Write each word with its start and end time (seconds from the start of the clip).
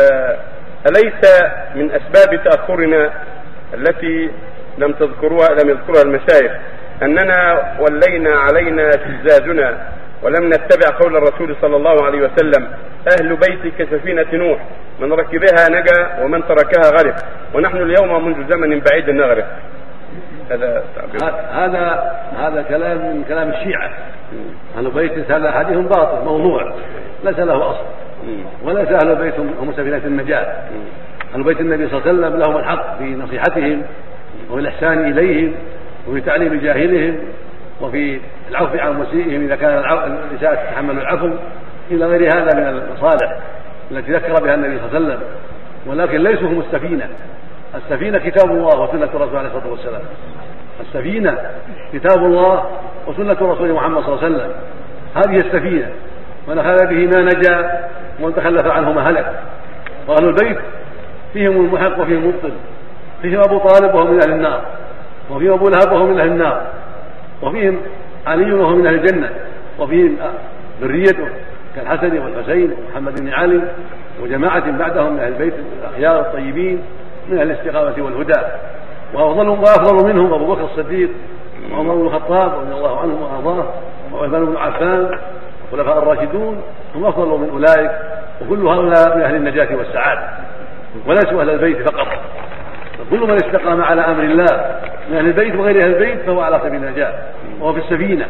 آه، 0.00 0.36
أليس 0.88 1.42
من 1.74 1.90
أسباب 1.90 2.44
تأخرنا 2.44 3.10
التي 3.74 4.30
لم 4.78 4.92
تذكروها 4.92 5.48
لم 5.48 5.70
يذكرها 5.70 6.02
المشايخ 6.02 6.52
أننا 7.02 7.62
ولينا 7.80 8.36
علينا 8.36 8.90
شزازنا 8.90 9.78
ولم 10.22 10.48
نتبع 10.48 10.98
قول 11.00 11.16
الرسول 11.16 11.56
صلى 11.62 11.76
الله 11.76 12.04
عليه 12.04 12.18
وسلم 12.18 12.68
أهل 13.12 13.36
بيتي 13.36 13.70
كسفينة 13.78 14.26
نوح 14.32 14.58
من 15.00 15.12
ركبها 15.12 15.68
نجا 15.70 16.24
ومن 16.24 16.42
تركها 16.48 16.90
غرق 16.90 17.16
ونحن 17.54 17.76
اليوم 17.76 18.24
منذ 18.24 18.48
زمن 18.48 18.80
بعيد 18.80 19.10
نغرق. 19.10 19.46
هذا 20.50 20.84
هذا 21.52 22.12
هذا 22.38 22.62
كلام 22.68 22.98
من 22.98 23.24
كلام 23.28 23.48
الشيعة. 23.48 23.90
أهل 24.78 24.90
بيت 24.90 25.30
هذا 25.30 25.50
حديث 25.50 25.78
باطل 25.78 26.24
موضوع 26.24 26.74
ليس 27.24 27.38
له 27.38 27.70
أصل. 27.70 28.05
وليس 28.62 28.88
أهل 28.88 29.10
البيت 29.10 29.34
هم 29.38 29.72
سفينة 29.72 30.02
النجاة. 30.04 30.46
أهل 31.34 31.42
بيت 31.42 31.60
النبي 31.60 31.88
صلى 31.88 31.98
الله 31.98 32.08
عليه 32.08 32.18
وسلم 32.18 32.40
لهم 32.40 32.56
الحق 32.56 32.98
في 32.98 33.04
نصيحتهم 33.04 33.82
وفي 34.50 34.60
الإحسان 34.60 35.10
إليهم 35.12 35.54
وفي 36.08 36.20
تعليم 36.20 36.60
جاهلهم 36.60 37.18
وفي 37.80 38.20
العفو 38.50 38.78
عن 38.78 39.00
مسيئهم 39.00 39.44
إذا 39.44 39.56
كان 39.56 39.78
الإساءة 40.30 40.54
تتحمل 40.54 40.98
العفو 40.98 41.30
إلى 41.90 42.06
غير 42.06 42.36
هذا 42.36 42.60
من 42.60 42.66
المصالح 42.66 43.38
التي 43.90 44.12
ذكر 44.12 44.44
بها 44.44 44.54
النبي 44.54 44.78
صلى 44.78 44.86
الله 44.86 44.96
عليه 44.96 45.06
وسلم. 45.06 45.20
ولكن 45.86 46.22
ليسوا 46.22 46.48
هم 46.48 46.60
السفينة. 46.60 47.08
السفينة 47.74 48.18
كتاب 48.18 48.50
الله 48.50 48.80
وسنة 48.80 49.08
الرسول 49.14 49.36
عليه 49.36 49.48
الصلاة 49.48 49.70
والسلام. 49.70 50.02
السفينة 50.80 51.38
كتاب 51.92 52.24
الله 52.24 52.64
وسنة 53.06 53.32
الرسول 53.32 53.72
محمد 53.72 54.02
صلى 54.02 54.14
الله 54.14 54.24
عليه 54.24 54.36
وسلم. 54.36 54.52
هذه 55.14 55.40
السفينة. 55.40 55.90
من 56.48 56.58
أخذ 56.58 56.86
به 56.86 57.06
ما 57.06 57.22
نجا 57.22 57.85
ومن 58.20 58.34
تخلف 58.34 58.66
عنه 58.66 58.92
ما 58.92 59.10
هلك. 59.10 59.40
وأهل 60.08 60.28
البيت 60.28 60.58
فيهم 61.32 61.64
المحق 61.64 62.00
وفيهم 62.00 62.18
المبطل. 62.18 62.52
فيهم 63.22 63.40
أبو 63.40 63.58
طالب 63.58 63.94
وهو 63.94 64.04
من 64.04 64.20
أهل 64.22 64.32
النار. 64.32 64.60
وفيهم 65.30 65.52
أبو 65.52 65.68
لهب 65.68 65.92
وهو 65.92 66.06
من 66.06 66.20
أهل 66.20 66.28
النار. 66.28 66.62
وفيهم 67.42 67.80
علي 68.26 68.52
وهو 68.52 68.76
من 68.76 68.86
أهل 68.86 68.94
الجنة. 68.94 69.30
وفيهم 69.78 70.16
ذريته 70.80 71.28
كالحسن 71.76 72.18
والحسين 72.18 72.72
ومحمد 72.72 73.20
بن 73.20 73.28
علي 73.28 73.62
وجماعة 74.22 74.70
بعدهم 74.70 75.12
من 75.12 75.20
أهل 75.20 75.32
البيت 75.32 75.54
الأخيار 75.80 76.20
الطيبين 76.20 76.82
من 77.28 77.38
أهل 77.38 77.50
الاستقامة 77.50 78.04
والهدى. 78.04 78.40
وأفضل 79.14 79.48
وأفضل 79.48 80.06
منهم 80.06 80.34
أبو 80.34 80.54
بكر 80.54 80.64
الصديق 80.64 81.10
وعمر 81.72 81.94
بن 81.94 82.06
الخطاب 82.06 82.52
رضي 82.60 82.74
الله 82.74 83.00
عنه 83.00 83.14
وأرضاه 83.22 83.68
وعثمان 84.12 84.46
بن 84.46 84.56
عفان 84.56 85.18
والخلفاء 85.72 85.98
الراشدون 85.98 86.62
هم 86.94 87.06
أفضل 87.06 87.38
من 87.38 87.48
أولئك 87.50 87.90
وكل 88.42 88.66
هؤلاء 88.66 89.16
من 89.16 89.22
أهل 89.22 89.34
النجاة 89.34 89.76
والسعادة 89.76 90.28
وليسوا 91.06 91.40
أهل 91.42 91.50
البيت 91.50 91.90
فقط. 91.90 92.08
كل 93.10 93.20
من 93.20 93.34
استقام 93.34 93.82
على 93.82 94.00
أمر 94.00 94.22
الله 94.22 94.78
من 95.10 95.16
أهل 95.16 95.26
البيت 95.26 95.54
وغير 95.54 95.76
أهل 95.76 95.94
البيت 95.94 96.20
فهو 96.20 96.40
على 96.40 96.60
سبيل 96.64 96.84
النجاة 96.84 97.12
وهو 97.60 97.72
في 97.72 97.78
السفينة. 97.78 98.26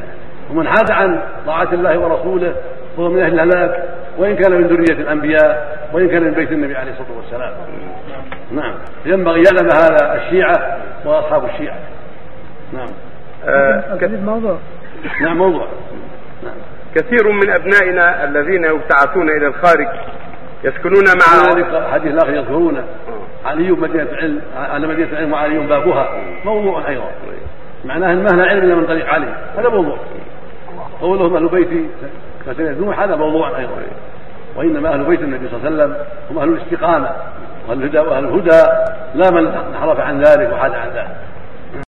ومن 0.50 0.68
حاد 0.68 0.90
عن 0.90 1.20
طاعة 1.46 1.72
الله 1.72 1.98
ورسوله 1.98 2.54
وهو 2.96 3.08
من 3.10 3.22
أهل 3.22 3.40
الهلاك 3.40 3.84
وإن 4.18 4.36
كان 4.36 4.52
من 4.52 4.66
ذرية 4.66 5.02
الأنبياء 5.02 5.78
وإن 5.92 6.08
كان 6.08 6.22
من 6.22 6.30
بيت 6.30 6.52
النبي 6.52 6.76
عليه 6.76 6.92
الصلاة 6.92 7.16
والسلام. 7.16 7.52
نعم. 8.50 8.74
ينبغي 9.06 9.42
يعلم 9.42 9.68
هذا 9.72 10.14
الشيعة 10.14 10.78
وأصحاب 11.04 11.44
الشيعة. 11.44 11.76
نعم. 12.72 12.88
آه 13.48 13.98
موضوع. 14.24 14.58
نعم 15.20 15.38
موضوع. 15.38 15.66
نعم. 16.42 16.54
كثير 16.96 17.32
من 17.32 17.50
أبنائنا 17.50 18.24
الذين 18.24 18.64
يبتعثون 18.64 19.30
إلى 19.30 19.46
الخارج 19.46 19.88
يسكنون 20.64 21.04
مع 21.04 21.54
حديث 21.92 22.12
الآخر 22.12 22.34
يذكرونه. 22.34 22.84
علي 23.44 23.70
مدينة 23.70 24.02
العلم 24.02 24.42
على 24.56 24.86
مدينة 24.86 25.08
العلم 25.12 25.32
وعلي 25.32 25.58
بابها 25.58 26.08
موضوع 26.44 26.88
أيضا. 26.88 27.10
معناه 27.84 28.12
أن 28.12 28.22
ما 28.22 28.46
علم 28.46 28.78
من 28.78 28.86
طريق 28.86 29.08
علي. 29.08 29.28
هذا 29.58 29.68
موضوع. 29.68 29.96
قولهم 31.00 31.36
أهل 31.36 31.48
بيتي 31.48 31.88
نوح 32.60 33.00
هذا 33.00 33.16
موضوع 33.16 33.58
أيضا. 33.58 33.72
وإنما 34.56 34.94
أهل 34.94 35.04
بيت 35.04 35.20
النبي 35.20 35.48
صلى 35.48 35.56
الله 35.56 35.66
عليه 35.66 35.76
وسلم 35.76 36.06
هم 36.30 36.38
أهل 36.38 36.48
الاستقامة 36.48 37.10
وأهل 37.68 37.82
الهدى 37.82 37.98
وأهل 37.98 38.24
الهدى. 38.24 38.62
لا 39.14 39.30
من 39.30 39.46
انحرف 39.46 40.00
عن 40.00 40.22
ذلك 40.22 40.52
وحاد 40.52 40.72
عن 40.74 40.88
ذلك. 40.88 41.16